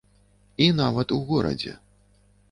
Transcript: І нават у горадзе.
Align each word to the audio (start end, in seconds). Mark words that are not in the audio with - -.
І 0.67 0.69
нават 0.79 1.13
у 1.17 1.19
горадзе. 1.27 1.73